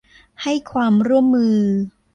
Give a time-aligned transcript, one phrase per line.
[0.43, 1.55] ให้ความร่วมมือ